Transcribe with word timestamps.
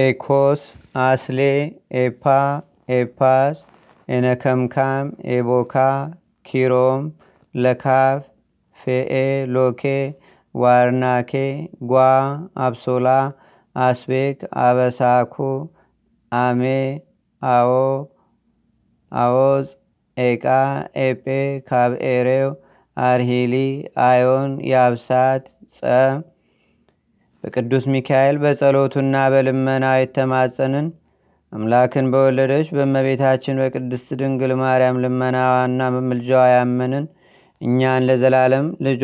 एखोस, 0.00 0.62
आसले, 0.96 1.52
एफा, 2.02 2.36
एफास, 2.90 3.58
एनखमखाम, 4.08 5.10
एबोखा, 5.34 5.88
खिरोम, 6.46 7.10
लखाफ, 7.54 8.22
फेए, 8.78 9.46
लोखे, 9.56 9.98
वारनाखे, 10.54 11.44
ग्वा 11.92 12.08
अबसोला 12.66 13.18
आसबेक 13.76 14.44
आवसाखो 14.64 15.52
आमे, 16.32 16.80
आओ, 17.42 17.86
आओज, 19.12 19.76
एका, 20.16 20.60
एपे, 21.06 21.40
खाब, 21.70 22.02
एरेव, 22.16 22.56
आरहिली, 22.96 23.66
आयोन, 24.10 24.60
याबसात 24.64 25.56
सा 25.80 25.98
በቅዱስ 27.44 27.84
ሚካኤል 27.92 28.36
በጸሎቱና 28.42 29.16
በልመና 29.32 29.86
የተማጸንን 29.98 30.86
አምላክን 31.52 32.06
በወለደች 32.12 32.68
በእመቤታችን 32.76 33.58
በቅድስት 33.62 34.10
ድንግል 34.20 34.52
ማርያም 34.60 35.00
ልመናዋና 35.04 35.80
ምልጃዋ 36.06 36.44
ያመንን 36.52 37.06
እኛን 37.60 38.06
ለዘላለም 38.08 38.66
ልጇ 38.86 39.02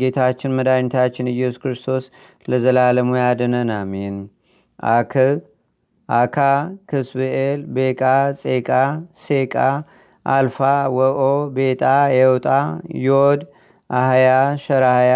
ጌታችን 0.00 0.54
መድኃኒታችን 0.58 1.30
ኢየሱስ 1.32 1.60
ክርስቶስ 1.62 2.04
ለዘላለሙ 2.48 3.10
ያድነን 3.20 3.70
አሜን። 3.76 4.16
አክብ 4.88 5.36
አካ 6.08 6.38
ክስብኤል 6.90 7.60
ቤቃ 7.76 8.02
ጼቃ 8.42 8.70
ሴቃ 9.22 9.54
አልፋ 10.26 10.58
ወኦ 10.96 11.20
ቤጣ 11.56 11.82
የውጣ 12.16 12.48
ዮድ 13.04 13.40
አህያ 13.90 14.28
ሸራህያ 14.62 15.14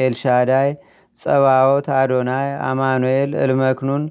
ኤልሻዳይ 0.00 0.70
ጸባዖት 1.18 1.86
አዶናይ 1.96 2.48
አማኑኤል 2.68 3.32
እልመክኑን 3.42 4.04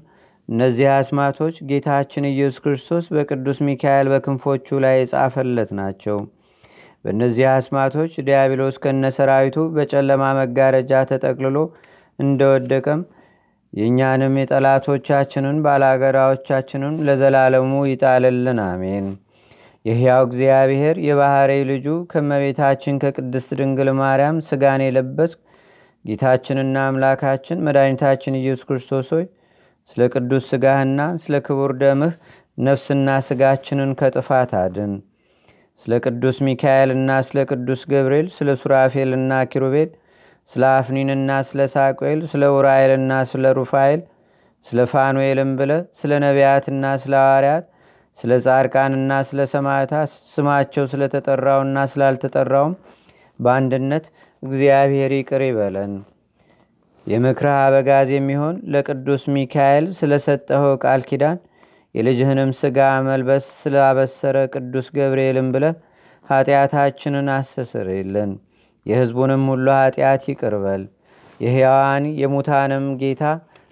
እነዚህ 0.48 0.86
አስማቶች 0.94 1.56
ጌታችን 1.68 2.24
ኢየሱስ 2.30 2.58
ክርስቶስ 2.64 3.04
በቅዱስ 3.14 3.58
ሚካኤል 3.66 4.06
በክንፎቹ 4.12 4.78
ላይ 4.84 4.96
የጻፈለት 4.98 5.70
ናቸው። 5.78 6.18
በእነዚህ 7.04 7.46
አስማቶች 7.52 8.12
ዲያብሎስ 8.26 8.76
ከነሰራዊቱ 8.82 9.56
በጨለማ 9.76 10.24
መጋረጃ 10.38 11.00
ተጠቅልሎ 11.10 11.58
እንደወደቀም 12.18 13.00
የእኛንም 13.72 14.34
የጠላቶቻችንን 14.38 15.58
ባላገራዎቻችንን 15.64 16.94
ለዘላለሙ 17.06 17.72
ይጣልልን 17.90 18.58
አሜን። 18.66 19.06
የሕያው 19.84 20.22
እግዚአብሔር 20.26 20.96
የባሕሪ 21.06 21.52
ልጁ 21.70 21.86
ከመቤታችን 22.12 23.00
ከቅድስት 23.02 23.50
ድንግል 23.60 23.88
ማርያም 24.00 24.36
ስጋን 24.48 24.82
የለበስ 24.86 25.32
ጌታችንና 26.04 26.76
አምላካችን 26.88 27.62
መድኃኒታችን 27.66 28.38
ኢየሱስ 28.38 28.64
ክርስቶስ 28.68 29.08
ሆይ 29.14 29.24
ስለ 29.90 30.02
ቅዱስ 30.14 30.44
ስጋህና 30.52 31.00
ስለ 31.22 31.34
ክቡር 31.46 31.72
ደምህ 31.82 32.14
ነፍስና 32.58 33.08
ስጋችንን 33.26 33.90
ከጥፋት 34.00 34.50
አድን። 34.62 34.92
ስለ 35.82 35.92
ቅዱስ 36.04 36.36
ሚካኤልና 36.46 37.10
ስለ 37.28 37.38
ቅዱስ 37.50 37.82
ገብርኤል 37.92 38.26
ስለ 38.36 38.50
ሱራፌልና 38.60 39.32
ኪሩቤል 39.52 39.90
ስለ 40.52 40.62
አፍኒንና 40.78 41.30
ስለ 41.48 41.60
ሳቁኤል 41.74 42.20
ስለ 42.32 42.42
ውራኤልና 42.54 43.12
ስለ 43.30 43.52
ሩፋኤል 43.58 44.00
ስለ 44.66 44.80
ፋኑኤልም 44.92 45.52
ብለ 45.60 45.72
ስለ 46.00 46.12
ነቢያትና 46.24 46.84
ስለ 47.04 47.14
ሐዋርያት 47.22 47.64
ስለ 48.18 48.32
ጻድቃንና 48.44 49.12
ስለ 49.28 49.40
ሰማዕታት 49.54 50.10
ስማቸው 50.34 50.84
ስለተጠራውና 50.92 51.78
ስላልተጠራውም 51.92 52.74
በአንድነት 53.38 54.04
እግዚአብሔር 54.42 55.10
ይቅር 55.16 55.42
ይበለን። 55.46 55.92
የምክረ 57.06 57.48
አበጋዝ 57.60 58.08
የሚሆን 58.14 58.56
ለቅዱስ 58.72 59.22
ሚካኤል 59.34 59.86
ስለሰጠኸው 59.98 60.74
ቃል 60.84 61.00
ኪዳን 61.08 61.38
የልጅህንም 61.94 62.50
ስጋ 62.60 62.78
መልበስ 63.06 63.46
ስላበሰረ 63.60 64.36
ቅዱስ 64.54 64.86
ገብርኤልም 64.96 65.48
ብለ 65.54 65.64
ኃጢአታችንን 66.24 67.26
አስተሰርይልን። 67.36 68.30
የሕዝቡንም 68.86 69.42
ሁሉ 69.50 69.66
ኃጢአት 69.80 70.22
ይቅርበል 70.30 70.82
የሕያዋን 71.40 72.04
የሙታንም 72.20 72.86
ጌታ 73.00 73.24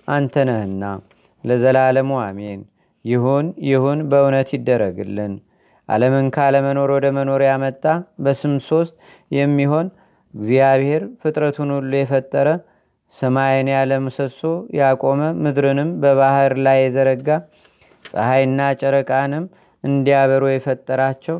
አንተነህና 0.08 0.84
ለዘላለሙ 1.44 2.10
አሜን። 2.24 2.60
ይሁን 3.04 3.46
ይሁን 3.68 3.98
በእውነት 4.10 4.48
ይደረግልን። 4.56 5.34
ዓለምን 5.88 6.26
ካለመኖር 6.34 6.90
ወደ 6.96 7.06
መኖር 7.16 7.42
ያመጣ 7.48 7.84
በስም 8.24 8.54
ሶስት 8.68 8.94
የሚሆን 9.30 9.86
እግዚአብሔር 10.34 11.02
ፍጥረቱን 11.22 11.70
ሁሉ 11.76 11.92
የፈጠረ 11.98 12.48
ሰማይን 13.14 13.68
ያለ 13.72 13.92
ምሰሶ 14.04 14.40
ያቆመ 14.78 15.22
ምድርንም 15.44 15.90
በባህር 16.02 16.52
ላይ 16.66 16.78
የዘረጋ 16.82 17.28
ፀሐይና 18.04 18.60
ጨረቃንም 18.80 19.44
እንዲያበሩ 19.84 20.44
የፈጠራቸው 20.50 21.38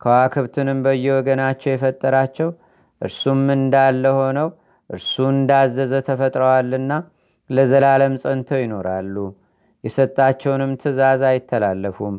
ከዋክብትንም 0.00 0.78
በየወገናቸው 0.84 1.70
የፈጠራቸው 1.72 2.48
እርሱም 3.02 3.42
እንዳለ 3.56 4.04
ሆነው 4.18 4.48
እርሱ 4.90 5.14
እንዳዘዘ 5.34 5.92
ተፈጥረዋልና 6.08 6.92
ለዘላለም 7.50 8.14
ጸንተው 8.22 8.60
ይኖራሉ። 8.62 9.16
የሰጣቸውንም 9.84 10.72
ትእዛዝ 10.82 11.22
አይተላለፉም። 11.30 12.16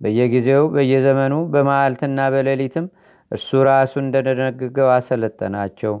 በየጊዜው 0.00 0.62
በየዘመኑ 0.74 1.34
በመዓልትና 1.52 2.20
በሌሊትም 2.34 2.86
እርሱ 3.32 3.50
ራሱ 3.68 3.92
እንደደነግገው 4.02 4.88
አሰለጠናቸው። 4.94 5.94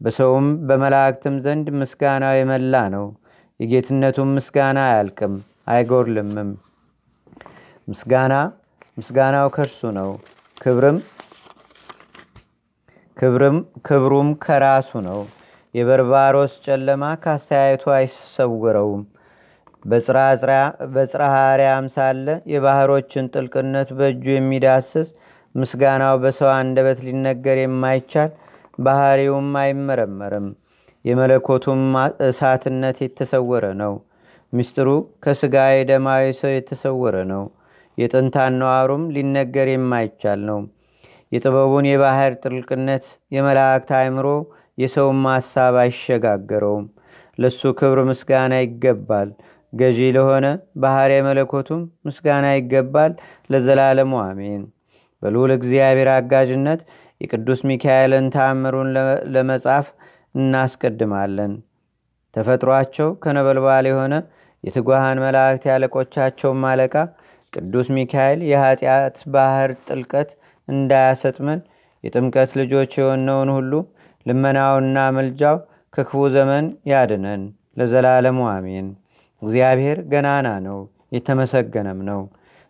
በሰውም 0.00 0.48
በመላእክትም 0.68 1.36
ዘንድ 1.44 1.66
ምስጋናው 1.80 2.34
የመላ 2.38 2.74
ነው። 2.94 3.06
የጌትነቱም 3.60 4.30
ምስጋና 4.36 4.78
አያልቅም 4.88 5.34
አይጎርልምም 5.68 6.50
ምስጋና 7.88 8.34
ምስጋናው 8.98 9.48
ከእርሱ 9.54 9.80
ነው። 9.98 10.10
ክብርም 10.56 10.98
ክብሩም 13.86 14.28
ከራሱ 14.44 14.90
ነው። 15.06 15.20
የበርባሮስ 15.74 16.52
ጨለማ 16.66 17.04
ካስተያየቱ 17.22 17.84
አይሰውረውም። 17.96 19.02
በጽርሐ 20.94 21.32
አርያም 21.44 21.86
ሳለ 21.94 22.26
የባህሮችን 22.52 23.30
ጥልቅነት 23.34 23.88
በእጁ 23.98 24.24
የሚዳስስ 24.34 25.08
ምስጋናው 25.54 26.14
በሰው 26.22 26.50
አንደበት 26.54 26.98
ሊነገር 27.06 27.58
የማይቻል 27.60 28.30
ባህሪውም 28.78 29.48
አይመረመርም 29.60 30.48
የመለኮቱም 31.04 31.82
እሳትነት 32.28 32.98
የተሰወረ 33.04 33.64
ነው። 33.80 33.94
ምስጢሩ 34.52 34.88
ከስጋ 35.24 35.56
የደማዊ 35.72 36.24
ሰው 36.40 36.52
የተሰወረ 36.54 37.16
ነው። 37.32 37.44
ነዋሩም 38.58 39.04
ሊነገር 39.14 39.68
የማይቻል 39.72 40.40
ነው። 40.50 40.60
የጥበቡን 41.32 41.86
የባህር 41.88 42.32
ጥልቅነት 42.42 43.04
የመላእክት 43.36 43.90
አእምሮ 43.98 44.28
የሰውም 44.78 45.22
ሐሳብ 45.32 45.76
አይሸጋገረውም። 45.82 46.86
ለሱ 47.38 47.70
ክብር 47.78 47.98
ምስጋና 48.10 48.54
ይገባል። 48.62 49.28
ገዢ 49.72 49.98
ለሆነ 50.16 50.46
ባህር 50.82 51.10
የመለኮቱም 51.14 51.82
ምስጋና 52.06 52.46
ይገባል። 52.56 53.12
ለዘላለሙ 53.50 54.12
አሜን 54.24 54.62
በልዑል 55.22 55.52
እግዚአብሔር 55.56 56.08
አጋዥነት 56.14 56.80
የቅዱስ 57.20 57.60
ሚካኤልን 57.68 58.26
ተአምሩን 58.34 58.90
ለመጻፍ 59.34 59.86
እናስቀድማለን። 60.34 61.52
ተፈጥሯቸው 62.34 63.08
ከነበልባል 63.22 63.86
የሆነ 63.90 64.14
የትጓሃን 64.64 65.18
መላእክት 65.24 65.64
ያለቆቻቸውም 65.70 66.62
አለቃ 66.70 66.94
ቅዱስ 67.52 67.86
ሚካኤል 67.96 68.40
የኃጢአት 68.48 69.16
ባህር 69.34 69.70
ጥልቀት 69.86 70.30
እንዳያሰጥመን 70.68 71.60
የጥምቀት 72.04 72.50
ልጆች 72.60 72.90
የሆነውን 72.98 73.50
ሁሉ 73.56 73.72
ልመናውና 74.26 74.98
ምልጃው 75.16 75.56
ከክፉ 75.94 76.22
ዘመን 76.34 76.64
ያድነን 76.90 77.42
ለዘላለሙ 77.76 78.38
አሜን። 78.52 78.88
እግዚአብሔር 79.42 79.98
ገናና 80.12 80.48
ነው 80.66 80.78
የተመሰገነም 81.16 82.00
ነው 82.08 82.20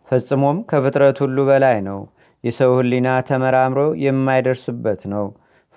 ፈጽሞም 0.07 0.57
ከፍጥረት 0.69 1.17
ሁሉ 1.23 1.37
በላይ 1.49 1.77
ነው 1.89 1.99
የሰው 2.43 2.71
ህሊና 2.77 3.09
ተመራምሮ 3.29 3.81
የማይደርስበት 4.03 5.01
ነው። 5.13 5.25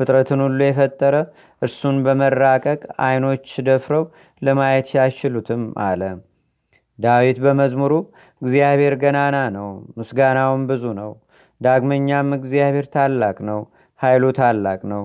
ፍጥረትን 0.00 0.40
ሁሉ 0.44 0.60
የፈጠረ 0.64 1.14
እርሱን 1.62 1.96
በመራቀቅ 2.04 2.78
አይኖች 3.04 3.48
ደፍረው 3.66 4.04
ለማየት 4.42 4.88
ያሽሉትም 4.96 5.64
አለ። 5.84 6.02
ዳዊት 6.98 7.38
በመዝሙሩ 7.44 7.92
እግዚአብሔር 8.42 8.94
ገናና 9.02 9.36
ነው 9.56 9.68
ምስጋናውም 9.98 10.62
ብዙ 10.70 10.84
ነው። 11.00 11.12
ዳግመኛም 11.60 12.28
እግዚአብሔር 12.38 12.86
ታላቅ 12.94 13.36
ነው 13.50 13.60
ኃይሉ 14.00 14.24
ታላቅ 14.38 14.80
ነው። 14.92 15.02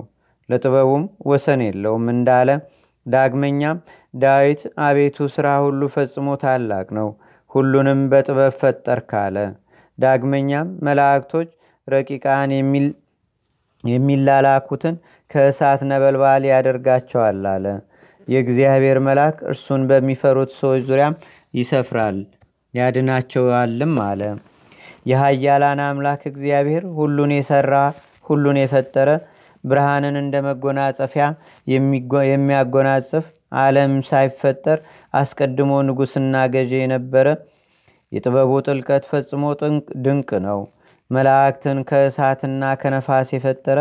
ለጥበቡም 0.49 1.03
ወሰን 1.29 1.61
የለውም 1.65 2.05
እንዳለ 2.13 2.49
ዳግመኛም 3.05 3.77
ዳዊት 4.17 4.61
አቤቱ 4.85 5.27
ሥራ 5.33 5.47
ሁሉ 5.65 5.81
ፈጽሞ 5.93 6.27
ታላቅ 6.43 6.87
ነው 6.97 7.09
ሁሉንም 7.51 7.99
በጥበብ 8.11 8.53
ፈጠር 8.61 8.99
ካለ 9.11 9.37
ዳግመኛም 9.97 10.67
መላእክቶች 10.87 11.49
ረቂቃን 11.87 12.51
የሚላላኩትን 13.83 14.95
ከእሳት 15.31 15.81
ነበልባል 15.91 16.43
ያደርጋቸዋል 16.51 17.43
አለ 17.53 17.65
የእግዚአብሔር 18.27 18.97
መልአክ 19.05 19.37
እርሱን 19.51 19.81
በሚፈሩት 19.89 20.51
ሰዎች 20.59 20.81
ዙሪያም 20.89 21.15
ይሰፍራል 21.53 22.17
ያድናቸዋልም 22.73 23.95
አለ። 24.07 24.21
የሀያላን 25.05 25.79
አምላክ 25.85 26.21
እግዚአብሔር 26.31 26.83
ሁሉን 26.97 27.31
የሰራ 27.35 27.73
ሁሉን 28.25 28.57
የፈጠረ 28.61 29.09
ብርሃንን 29.63 30.15
እንደ 30.21 30.35
መጎናጸፊያ 30.47 31.25
የሚያጎናጽፍ 32.31 33.25
ዓለም 33.59 33.93
ሳይፈጠር 34.09 34.79
አስቀድሞ 35.13 35.73
ንጉሥና 35.87 36.35
ገዢ 36.53 36.73
የነበረ 36.81 37.27
የጥበቡ 38.11 38.51
ጥልቀት 38.67 39.03
ፈጽሞ 39.11 39.43
ድንቅ 40.05 40.29
ነው። 40.47 40.59
መላእክትን 41.11 41.77
ከእሳትና 41.89 42.71
ከነፋስ 42.79 43.29
የፈጠረ 43.33 43.79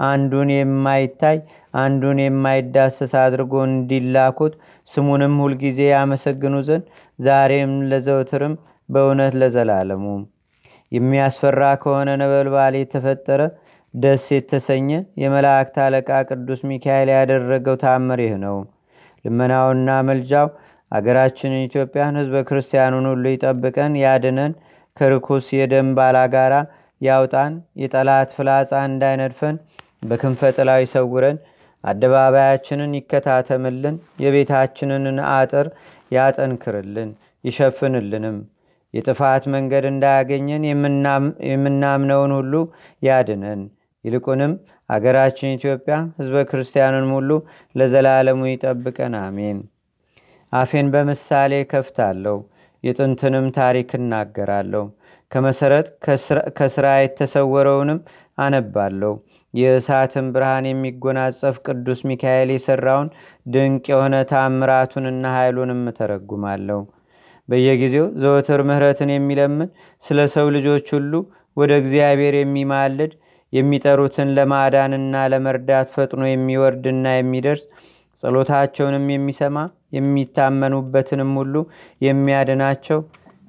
አንዱን 0.00 0.48
የማይታይ 0.54 1.38
አንዱን 1.74 2.18
የማይዳሰስ 2.22 3.12
አድርጎ 3.22 3.54
እንዲላኩት 3.68 4.54
ስሙንም 4.88 5.34
ሁልጊዜ 5.42 5.80
ያመሰግኑ 5.92 6.56
ዘንድ 6.68 6.84
ዛሬም 7.18 7.72
ለዘውትርም 7.90 8.54
በእውነት 8.88 9.34
ለዘላለሙ 9.40 10.04
የሚያስፈራ 10.92 11.62
ከሆነ 11.82 12.10
ነበልባል 12.20 12.74
የተፈጠረ 12.78 13.40
ደስ 13.94 14.24
የተሰኘ 14.34 14.88
የመላእክት 15.22 15.76
አለቃ 15.84 16.18
ቅዱስ 16.28 16.60
ሚካኤል 16.70 17.10
ያደረገው 17.14 17.76
ታምር 17.82 18.20
ይህ 18.24 18.34
ነው። 18.44 18.56
ልመናውና 19.24 19.90
መልጃው 20.08 20.48
አገራችንን 20.92 21.64
ኢትዮጵያን 21.66 22.18
ህዝበ 22.20 22.36
ክርስቲያኑን 22.48 23.06
ሁሉ 23.10 23.24
ይጠብቀን 23.34 23.94
ያድነን፣ 24.02 24.52
ከርኩስ 24.96 25.46
የደም 25.56 25.88
ባላጋራ 25.98 26.54
ያውጣን፣ 27.00 27.52
የጠላት 27.82 28.28
ፍላጻ 28.36 28.72
እንዳይነድፈን 28.90 29.56
በክንፈ 30.02 30.50
ጥላው 30.56 30.80
ይሰውረን፣ 30.84 31.38
አደባባያችንን 31.84 32.92
ይከታተምልን፣ 32.98 33.96
የቤታችንን 34.24 35.04
አጥር 35.32 35.66
ያጠንክርልን 36.10 37.10
ይሸፍንልንም፣ 37.44 38.38
የጥፋት 38.94 39.44
መንገድ 39.54 39.84
እንዳያገኘን 39.90 40.62
የምናምነውን 41.50 42.32
ሁሉ 42.38 42.54
ያድነን። 43.02 43.62
ይልቁንም 44.04 44.52
አገራችን 44.90 45.54
ኢትዮጵያ 45.56 45.94
ህዝበ 46.18 46.44
ክርስቲያኑን 46.50 47.08
ሁሉ 47.14 47.30
ለዘላለሙ 47.74 48.40
ይጠብቀን፣ 48.50 49.14
አሜን። 49.22 49.58
አፌን 50.52 50.86
በምሳሌ 50.92 51.52
ከፍታለሁ፣ 51.70 52.36
የጥንትንም 52.84 53.46
ታሪክ 53.56 53.88
እናገራለሁ። 53.98 54.84
ከመሰረት 55.30 55.86
ከስራ 56.58 56.86
የተሰወረውንም 56.98 58.00
አነባለሁ። 58.38 59.12
የእሳትን 59.54 60.26
ብርሃን 60.34 60.64
የሚጎናጸፍ 60.68 61.56
ቅዱስ 61.66 62.00
ሚካኤል 62.08 62.50
የሠራውን 62.54 63.08
ድንቅ 63.46 63.84
የሆነ 63.92 64.16
ታምራቱንና 64.32 65.24
ኃይሉንም 65.36 65.82
እተረጉማለሁ። 65.92 66.80
በየጊዜው 67.48 68.06
ዘወትር 68.22 68.60
ምህረትን 68.68 69.10
የሚለምን 69.14 69.68
ስለ 70.04 70.20
ሰው 70.34 70.46
ልጆች 70.56 70.86
ሁሉ 70.96 71.12
ወደ 71.56 71.72
እግዚአብሔር 71.82 72.34
የሚማልድ 72.38 73.12
የሚጠሩትን 73.52 74.28
ለማዳንና 74.36 75.16
ለመርዳት 75.32 75.88
ፈጥኖ 75.94 76.22
የሚወርድና 76.28 77.06
የሚደርስ 77.16 77.62
ጸሎታቸውንም 78.18 79.06
የሚሰማ 79.14 79.56
የሚታመኑበትንም 79.92 81.32
ሁሉ 81.40 81.54
የሚያድናቸው 82.00 83.00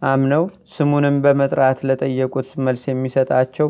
አምነው 0.04 0.44
ስሙንም 0.74 1.16
በመጥራት 1.24 1.80
ለጠየቁት 1.88 2.50
መልስ 2.66 2.84
የሚሰጣቸው 2.90 3.68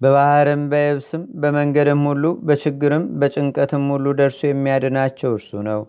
በባህርም 0.00 0.62
በየብስም 0.70 1.22
በመንገድም 1.42 2.02
ሁሉ 2.08 2.24
በችግርም 2.48 3.04
በጭንቀትም 3.20 3.84
ሁሉ 3.92 4.06
ደርሶ 4.18 4.40
የሚያድናቸው 4.48 5.30
እርሱ 5.36 5.62
ነው። 5.68 5.80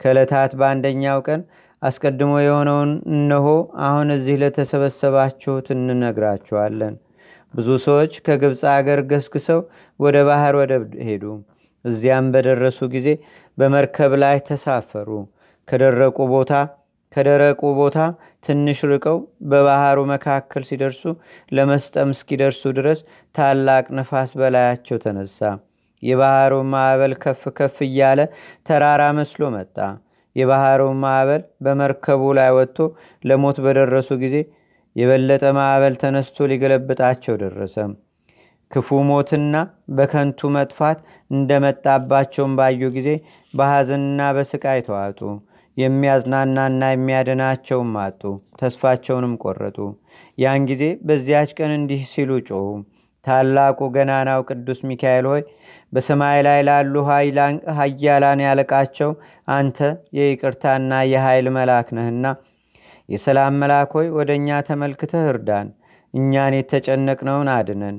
ከዕለታት 0.00 0.52
በአንደኛው 0.60 1.18
ቀን 1.26 1.40
አስቀድሞ 1.82 2.32
የሆነውን 2.40 2.90
እነሆ 3.14 3.46
አሁን 3.86 4.08
እዚህ 4.16 4.36
ለተሰበሰባችሁት 4.42 5.68
እንነግራችኋለን። 5.76 6.94
ብዙ 7.54 7.68
ሰዎች 7.86 8.12
ከግብፅ 8.26 8.62
አገር 8.74 9.00
ገስግሰው 9.12 9.60
ወደ 10.00 10.16
ባህር 10.28 10.56
ወደብ 10.60 10.84
ሄዱ። 11.08 11.24
እዚያም 11.84 12.26
በደረሱ 12.34 12.80
ጊዜ 12.94 13.08
በመርከብ 13.58 14.12
ላይ 14.22 14.36
ተሳፈሩ። 14.48 15.08
ከደረቁ 15.68 16.18
ቦታ 16.32 16.52
ከደረቁ 17.12 17.60
ቦታ 17.78 17.98
ትንሽ 18.44 18.78
ርቀው 18.90 19.16
በባህሩ 19.50 19.98
መካከል 20.12 20.62
ሲደርሱ 20.68 21.02
ለመስጠም 21.52 22.10
እስኪደርሱ 22.14 22.62
ድረስ 22.78 23.00
ታላቅ 23.34 23.84
ነፋስ 23.98 24.30
በላያቸው 24.40 24.98
ተነሳ። 25.04 25.40
የባህሩ 26.02 26.52
ማዕበል 26.72 27.14
ከፍ 27.22 27.42
ከፍ 27.58 27.76
እያለ 27.86 28.20
ተራራ 28.68 29.02
መስሎ 29.18 29.42
መጣ። 29.56 29.76
የባህሩ 30.36 30.82
ማዕበል 31.02 31.42
በመርከቡ 31.64 32.22
ላይ 32.38 32.50
ወጥቶ 32.58 32.78
ለሞት 33.24 33.58
በደረሱ 33.64 34.10
ጊዜ 34.22 34.36
የበለጠ 34.96 35.44
ማዕበል 35.58 35.94
ተነስቶ 36.02 36.46
ሊገለብጣቸው 36.50 37.34
ደረሰ። 37.42 37.76
ክፉ 38.70 38.98
ሞትና 39.06 39.54
በከንቱ 39.96 40.50
መጥፋት 40.56 40.98
እንደመጣባቸውም 41.30 42.52
ባዩ 42.58 42.90
ጊዜ 42.96 43.08
በሐዘንና 43.54 44.28
በስቃይ 44.36 44.80
ተዋጡ። 44.86 45.20
የሚያዝናናና 45.76 46.82
የሚያድናቸውም 46.90 47.92
አጡ። 48.02 48.22
ተስፋቸውንም 48.60 49.34
ቆረጡ። 49.44 49.78
ያን 50.38 50.62
ጊዜ 50.70 50.84
በዚያች 51.06 51.50
ቀን 51.58 51.72
እንዲህ 51.78 52.02
ሲሉ 52.12 52.30
ጮኹ። 52.48 52.66
ታላቁ 53.24 53.88
ገናናው 53.96 54.40
ቅዱስ 54.48 54.78
ሚካኤል 54.90 55.26
ሆይ 55.30 55.42
በሰማይ 55.92 56.38
ላይ 56.46 56.60
ላሉ 56.68 56.94
ሀያላን 57.78 58.40
ያለቃቸው 58.46 59.10
አንተ 59.54 59.78
የይቅርታና 60.18 61.00
የኃይል 61.12 61.48
መልአክ 61.56 61.88
ነህና 61.98 62.26
የሰላም 63.08 63.58
መልአክ 63.62 63.92
ሆይ 63.98 64.08
ወደ 64.18 64.30
እኛ 64.38 64.60
ተመልክተህ 64.68 65.24
እርዳን። 65.32 65.68
እኛን 66.14 66.54
የተጨነቅነውን 66.58 67.48
አድነን። 67.56 67.96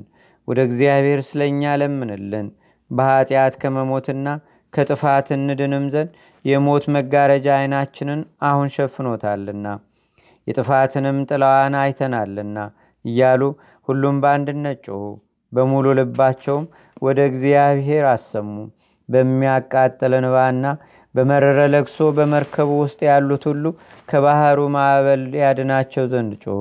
ወደ 0.48 0.58
እግዚአብሔር 0.68 1.20
ስለ 1.28 1.40
እኛ 1.50 1.72
ለምንልን። 1.80 2.48
በኀጢአት 2.90 3.54
ከመሞትና 3.62 4.26
ከጥፋት 4.72 5.26
እንድንም 5.36 5.84
ዘንድ 5.94 6.10
የሞት 6.44 6.84
መጋረጃ 6.94 7.46
ዓይናችንን 7.58 8.20
አሁን 8.48 8.68
ሸፍኖታልና 8.76 9.66
የጥፋትንም 10.46 11.18
ጥላዋን 11.28 11.74
አይተናልና 11.82 12.58
እያሉ 13.04 13.42
ሁሉም 13.88 14.16
በአንድነት 14.22 14.78
ጮኹ። 14.86 15.02
በሙሉ 15.52 15.86
ልባቸውም 15.98 16.64
ወደ 17.02 17.18
እግዚአብሔር 17.30 18.04
አሰሙ። 18.12 18.50
በሚያቃጥል 19.08 20.12
እንባና 20.18 20.66
በመረረ 21.14 21.60
ለቅሶ 21.72 21.98
በመርከቡ 22.18 22.70
ውስጥ 22.82 23.00
ያሉት 23.08 23.42
ሁሉ 23.50 23.64
ከባህሩ 24.08 24.60
ማዕበል 24.76 25.24
ያድናቸው 25.42 26.04
ዘንድ 26.12 26.32
ጮኹ። 26.44 26.60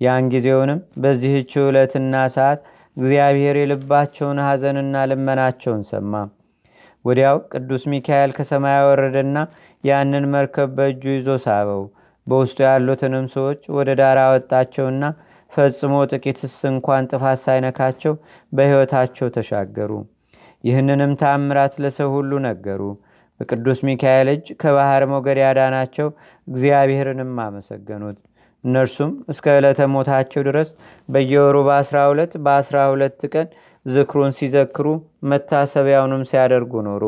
ያን 0.00 0.30
ጊዜውንም 0.32 0.80
በዚህች 1.02 1.52
ዕለትና 1.64 2.14
ሰዓት 2.36 2.60
እግዚአብሔር 2.96 3.56
የልባቸውን 3.58 4.38
ሐዘንና 4.46 5.04
ልመናቸውን 5.10 5.82
ሰማ። 5.90 6.14
ወዲያው 7.04 7.36
ቅዱስ 7.52 7.84
ሚካኤል 7.92 8.30
ከሰማይ 8.36 8.78
ወረደና 8.88 9.38
ያንን 9.84 10.24
መርከብ 10.34 10.70
በእጁ 10.76 11.02
ይዞ 11.14 11.28
ሳበው። 11.44 11.82
በውስጡ 12.26 12.58
ያሉትንም 12.66 13.26
ሰዎች 13.34 13.62
ወደ 13.76 13.90
ዳር 14.00 14.18
አወጣቸውና 14.24 15.04
ፈጽሞ 15.52 15.94
ጥቂትስ 16.12 16.54
እንኳን 16.70 17.08
ጥፋት 17.10 17.38
ሳይነካቸው 17.44 18.14
በሕይወታቸው 18.52 19.28
ተሻገሩ። 19.34 19.90
ይህንንም 20.64 21.12
ታምራት 21.20 21.74
ለሰው 21.82 22.10
ሁሉ 22.16 22.32
ነገሩ። 22.46 22.82
በቅዱስ 23.40 23.78
ሚካኤል 23.88 24.28
እጅ 24.32 24.46
ከባህር 24.60 25.04
ሞገድ 25.12 25.38
ያዳናቸው 25.44 26.08
እግዚአብሔርንም 26.48 27.32
አመሰገኑት። 27.44 28.18
እነርሱም 28.64 29.12
እስከ 29.32 29.54
ዕለተ 29.56 29.80
ሞታቸው 29.92 30.42
ድረስ 30.48 30.68
በየወሩ 31.08 31.56
በ12 31.68 32.36
በ12 32.46 33.26
ቀን 33.34 33.46
ዝክሩን 33.86 34.32
ሲዘክሩ 34.36 34.86
መታሰቢያውንም 35.30 36.22
ሲያደርጉ 36.30 36.82
ኖሩ። 36.88 37.04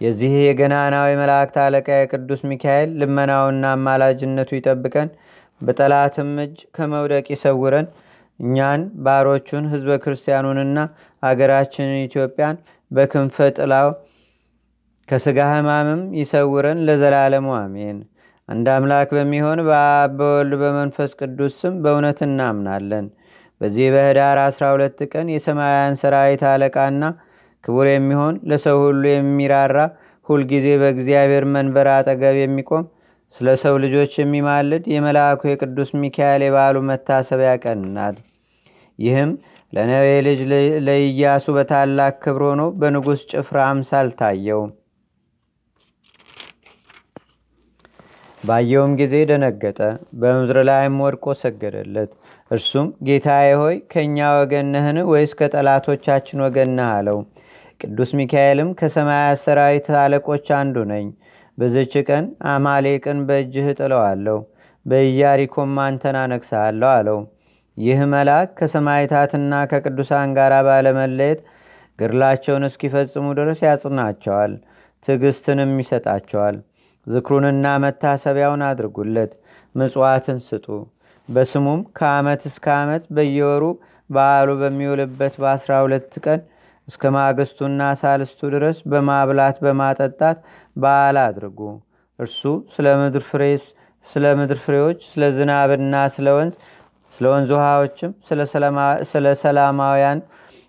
የዚህ 0.00 0.32
የገናናዊ 0.40 1.10
መላእክት 1.20 1.56
አለቃ 1.62 1.88
የቅዱስ 1.96 2.40
ሚካኤል 2.50 2.90
ልመናውና 3.00 3.64
አማላጅነቱ 3.76 4.50
ይጠብቀን፣ 4.58 5.08
በጠላትም 5.60 6.32
እጅ 6.44 6.58
ከመውደቅ 6.76 7.24
ይሰውረን። 7.34 7.86
እኛን 8.40 8.82
ባሮቹን 9.04 9.64
ህዝበ 9.72 9.92
ክርስቲያኑንና 10.02 10.78
አገራችንን 11.22 12.04
ኢትዮጵያን 12.04 12.58
በክንፈ 12.90 13.36
ጥላው 13.56 13.88
ከስጋ 15.08 15.38
ህማምም 15.52 16.02
ይሰውረን 16.20 16.78
ለዘላለሙ 16.86 17.48
አሜን። 17.58 17.98
አንድ 18.48 18.66
አምላክ 18.74 19.08
በሚሆን 19.14 19.58
በአብ 19.66 20.12
በወልድ 20.18 20.54
በመንፈስ 20.60 21.10
ቅዱስ 21.20 21.54
ስም 21.60 21.74
በእውነት 21.82 22.18
እናምናለን። 22.26 23.06
በዚህ 23.60 23.86
በህዳር 23.94 24.38
12 24.44 25.02
ቀን 25.12 25.26
የሰማያውያን 25.32 25.98
ሰራዊት 26.02 26.42
አለቃና 26.50 27.04
ክቡር 27.64 27.86
የሚሆን 27.90 28.34
ለሰው 28.50 28.78
ሁሉ 28.84 29.02
የሚራራ 29.10 29.78
ሁልጊዜ 30.26 30.66
በእግዚአብሔር 30.82 31.44
መንበር 31.52 31.88
አጠገብ 31.94 32.36
የሚቆም 32.40 32.86
ስለ 33.36 33.48
ሰው 33.62 33.74
ልጆች 33.82 34.12
የሚማልድ 34.20 34.84
የመልአኩ 34.92 35.40
የቅዱስ 35.48 35.90
ሚካኤል 36.02 36.42
የበዓሉ 36.44 36.76
መታሰቢያ 36.90 37.52
ቀን 37.64 37.80
ናት። 37.96 38.16
ይህም 38.98 39.30
ለነዌ 39.72 40.08
ልጅ 40.26 40.40
ለኢያሱ 40.86 41.46
በታላቅ 41.56 42.14
ክብር 42.24 42.42
ሆኖ 42.48 42.62
በንጉሥ 42.80 43.22
ጭፍራ 43.32 43.58
አምሳል 43.70 44.08
ታየው። 44.20 44.62
ባየውም 48.42 48.92
ጊዜ 48.98 49.14
ደነገጠ፣ 49.30 49.78
በምድር 50.20 50.58
ላይም 50.68 50.96
ወድቆ 51.04 51.24
ሰገደለት። 51.40 52.10
እርሱም 52.50 52.88
ጌታዬ 53.06 53.48
ሆይ 53.60 53.76
ከእኛ 53.92 54.18
ወገን 54.36 54.66
ነህን 54.74 54.98
ወይስ 55.10 55.32
ከጠላቶቻችን 55.40 56.42
ወገን 56.44 56.70
ነህ 56.78 56.90
አለው። 56.94 57.18
ቅዱስ 57.80 58.10
ሚካኤልም 58.18 58.70
ከሰማያት 58.78 59.40
ሰራዊት 59.44 59.88
አለቆች 60.02 60.46
አንዱ 60.58 60.76
ነኝ፣ 60.92 61.08
በዝች 61.58 61.94
ቀን 62.08 62.24
አማሌቅን 62.52 63.18
በእጅህ 63.28 63.66
እጥለዋለሁ፣ 63.72 64.38
በኢያሪኮም 64.86 65.74
አንተን 65.84 66.16
አነግሣለሁ 66.22 66.88
አለው። 66.94 67.20
ይህ 67.76 68.00
መልአክ 68.12 68.48
ከሰማይታትና 68.58 69.52
ከቅዱሳን 69.72 70.30
ጋር 70.38 70.52
ባለመለየት 70.68 71.40
ግርላቸውን 71.98 72.64
እስኪፈጽሙ 72.68 73.26
ድረስ 73.38 73.60
ያጽናቸዋል፣ 73.68 74.52
ትዕግስትንም 75.06 75.72
ይሰጣቸዋል። 75.82 76.56
ዝክሩንና 77.08 77.66
መታሰቢያውን 77.84 78.62
አድርጉለት፣ 78.68 79.32
ምጽዋትን 79.74 80.38
ስጡ። 80.46 80.66
በስሙም 81.28 81.80
ከዓመት 81.98 82.42
እስከ 82.50 82.66
ዓመት 82.78 83.04
በየወሩ 83.16 83.64
በዓሉ 84.10 84.48
በሚውልበት 84.60 85.34
በአስራ 85.42 85.72
ሁለት 85.84 86.14
ቀን 86.24 86.40
እስከ 86.88 87.10
ማግስቱና 87.16 87.80
ሳልስቱ 88.00 88.40
ድረስ 88.54 88.78
በማብላት 88.90 89.56
በማጠጣት 89.64 90.38
በዓል 90.76 91.16
አድርጉ። 91.24 91.58
እርሱ 92.18 92.40
ስለ 92.74 92.86
ምድር 94.36 94.58
ፍሬዎች፣ 94.62 95.00
ስለ 95.10 95.24
ዝናብና 95.36 95.94
ስለ 96.14 96.28
ወንዝ 96.36 96.54
ስለ 97.12 97.24
ወንዝ 97.32 97.50
ውሃዎችም 97.56 98.10
ስለ 99.12 99.26
ሰላማውያን 99.42 100.18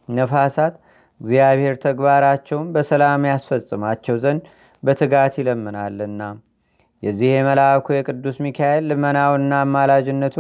ነፋሳት 0.10 0.75
እግዚአብሔር 1.22 1.75
ተግባራቸውን 1.86 2.67
በሰላም 2.75 3.24
ያስፈጽማቸው 3.31 4.15
ዘንድ 4.24 4.43
በትጋት 4.83 5.33
ይለምናልና። 5.39 6.21
የዚህ 7.03 7.29
የመልአኩ 7.33 7.88
የቅዱስ 7.95 8.38
ሚካኤል 8.45 8.83
ልመናውና 8.89 9.51
አማላጅነቱ 9.65 10.38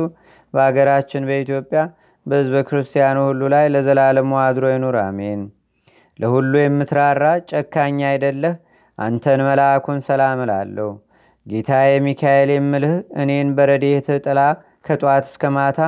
በአገራችን 0.53 1.27
በኢትዮጵያ 1.29 1.81
በሕዝበ 2.25 2.57
ክርስቲያኑ 2.67 3.17
ሁሉ 3.27 3.41
ላይ 3.53 3.65
ለዘላለሙ 3.73 4.31
አድሮ 4.45 4.65
ይኑር፣ 4.73 4.97
አሜን። 5.03 5.41
ለሁሉ 6.19 6.53
የምትራራ 6.61 7.23
ጨካኝ 7.51 7.99
አይደለህ፣ 8.09 8.55
አንተን 8.97 9.41
መልአኩን 9.47 9.99
ሰላም 10.07 10.39
እላለሁ። 10.45 10.89
ጌታዬ 11.45 11.91
ሚካኤል 12.05 12.49
የምልህ 12.53 12.93
እኔን 13.21 13.49
በረድኤትህ 13.57 14.17
ጥላ 14.25 14.39
ከጧት 14.87 15.25
እስከ 15.29 15.43
ማታ 15.55 15.79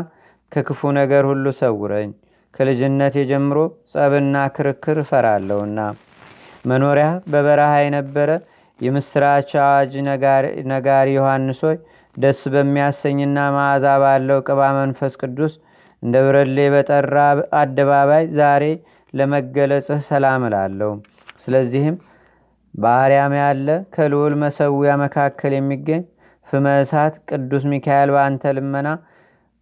ከክፉ 0.51 0.91
ነገር 0.99 1.23
ሁሉ 1.29 1.45
ሰውረኝ። 1.59 2.09
ከልጅነት 2.53 3.13
የጀምሮ 3.19 3.57
ጸብና 3.91 4.37
ክርክር 4.55 4.97
እፈራለሁና 5.03 5.77
መኖሪያ 6.65 7.07
በበረሃ 7.31 7.71
የነበረ 7.81 8.31
የምስራች 8.79 9.49
አዋጅ 9.63 9.91
ነጋሪ 10.71 11.07
ዮሐንስ 11.17 11.59
ሆይ 11.65 11.77
ደስ 12.17 12.39
በሚያሰኝና 12.53 13.39
መዓዛ 13.55 13.85
ባለው 14.03 14.39
ቅባ 14.47 14.61
መንፈስ 14.79 15.13
ቅዱስ 15.21 15.53
እንደ 16.03 16.15
ብረሌ 16.25 16.57
በጠራ 16.73 17.17
አደባባይ 17.59 18.23
ዛሬ 18.39 18.63
ለመገለጽህ 19.13 19.99
ሰላም 20.09 20.43
እላለሁ። 20.47 20.91
ስለዚህም 21.43 21.95
በአርያም 22.73 23.33
ያለ 23.39 23.67
ከልዑል 23.95 24.33
መሰዊያ 24.43 24.91
መካከል 25.03 25.53
የሚገኝ 25.55 26.01
ፍመ 26.47 26.67
እሳት 26.83 27.15
ቅዱስ 27.29 27.63
ሚካኤል 27.71 28.09
በአንተ 28.15 28.53
ልመና 28.57 28.87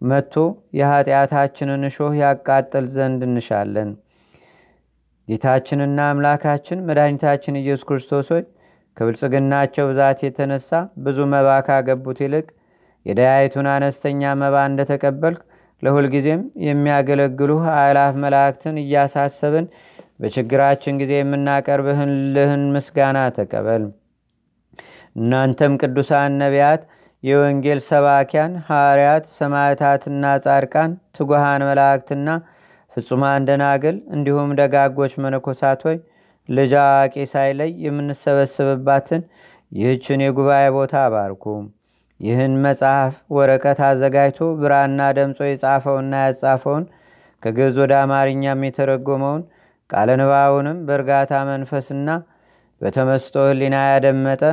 መጥቶ 0.01 0.36
የኃጢአታችንን 0.79 1.82
እሾህ 1.89 2.13
ያቃጥል 2.22 2.86
ዘንድ 2.96 3.22
እንሻለን። 3.27 3.89
ጌታችንና 5.29 6.00
አምላካችን 6.12 6.83
መድኃኒታችን 6.88 7.59
ኢየሱስ 7.59 7.83
ክርስቶስ 7.89 8.29
ሆይ 8.33 8.43
ከብልጽግናቸው 8.98 9.86
ብዛት 9.89 10.19
የተነሳ 10.25 10.69
ብዙ 11.03 11.27
መባ 11.33 11.50
ካገቡት 11.67 12.19
ይልቅ 12.25 12.48
የደያይቱን 13.05 13.67
አነስተኛ 13.74 14.31
መባ 14.41 14.55
እንደተቀበልክ 14.69 15.41
ለሁልጊዜም 15.81 16.41
የሚያገለግሉህ 16.67 17.63
አእላፍ 17.75 18.13
መላእክትን 18.24 18.77
እያሳሰብን 18.83 19.67
በችግራችን 20.21 20.98
ጊዜ 21.01 21.13
የምናቀርብህን 21.19 22.12
ልህን 22.36 22.63
ምስጋና 22.74 23.19
ተቀበል። 23.38 23.83
እናንተም 25.15 25.74
ቅዱሳን 25.81 26.33
ነቢያት፣ 26.41 26.81
የወንጌል 27.24 27.79
ሰባኪያን 27.88 28.51
ሐዋርያት፣ 28.67 29.24
ሰማዕታትና 29.39 30.25
ጻድቃን፣ 30.43 30.91
ትጉሃን 31.17 31.63
መላእክትና 31.69 32.27
ፍጹማን 33.00 33.46
ደናግል 33.48 33.98
እንዲሁም 34.15 34.50
ደጋጎች 34.60 35.13
መነኮሳት 35.24 35.82
ልጅ 36.50 36.72
አዋቂ 36.82 37.25
ሳይለይ 37.34 37.72
የምንሰበስብባትን 37.86 39.22
ይህችን 39.72 40.24
የጉባኤ 40.24 40.65
ቦታ 40.75 40.94
አባርኩ። 41.08 41.44
ይህን 42.20 42.53
መጽሐፍ 42.63 43.13
ወረቀት 43.36 43.79
አዘጋጅቶ 43.88 44.48
ብራና 44.62 45.01
ደምጾ 45.18 45.39
የጻፈውና 45.50 46.13
ያጻፈውን 46.25 46.86
ከግዕዝ 47.44 47.75
ወደ 47.84 47.94
አማርኛም 48.01 48.65
የተረጎመውን 48.68 49.44
ቃለ 49.89 50.10
ንባቡንም 50.22 50.79
በእርጋታ 50.88 51.34
መንፈስና 51.51 52.10
በተመስጦ 52.82 53.36
ህሊና 53.50 53.77
ያደመጠ 53.91 54.44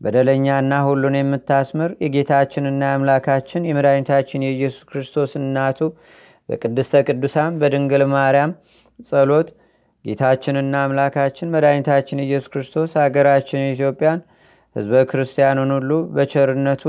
በደለኛና 0.00 0.72
ሁሉን 0.86 1.16
የምታስምር 1.18 1.90
የጌታችንና 2.04 2.82
የአምላካችን 2.88 3.66
የመድኃኒታችን 3.68 4.44
የኢየሱስ 4.46 4.84
ክርስቶስ 4.90 5.32
እናቱ 5.40 5.80
በቅድስተ 6.48 7.02
ቅዱሳን 7.08 7.58
በድንግል 7.60 8.02
ማርያም 8.12 8.52
ጸሎት 9.00 9.48
ጌታችንና 10.04 10.74
አምላካችን 10.84 11.52
መድኃኒታችን 11.54 12.22
ኢየሱስ 12.24 12.50
ክርስቶስ 12.52 12.90
አገራችን 13.04 13.62
ኢትዮጵያን 13.72 14.20
ህዝበ 14.76 15.00
ክርስቲያኑን 15.10 15.70
ሁሉ 15.76 15.92
በቸርነቱ 16.16 16.82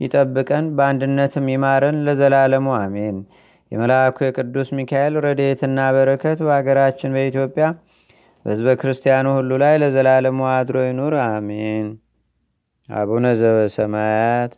ይጠብቀን፣ 0.00 0.66
በአንድነትም 0.76 1.46
ይማረን 1.52 1.96
ለዘላለሙ 2.06 2.66
አሜን። 2.78 3.16
የመልአኩ 3.72 4.16
የቅዱስ 4.24 4.68
ሚካኤል 4.78 5.14
ረድኤትና 5.24 5.78
በረከት 5.96 6.38
በአገራችን 6.46 7.14
በኢትዮጵያ 7.16 7.66
በህዝበ 8.46 8.70
ክርስቲያኑ 8.80 9.26
ሁሉ 9.38 9.50
ላይ 9.62 9.74
ለዘላለሙ 9.82 10.40
አድሮ 10.54 10.78
ይኑር፣ 10.86 11.14
አሜን። 11.28 11.86
አቡነ 12.88 13.26
ዘበሰማያት 13.40 14.52